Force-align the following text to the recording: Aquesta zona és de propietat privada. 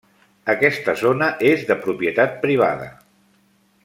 Aquesta 0.53 0.95
zona 1.01 1.27
és 1.51 1.65
de 1.71 1.77
propietat 1.85 2.33
privada. 2.47 2.89